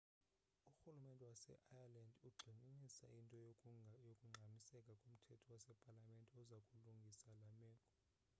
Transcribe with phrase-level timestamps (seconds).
[0.69, 7.89] urhulumente waseireland ugxininisa into yokungxamiseka komthetho wasepalamente oza kulungisa le meko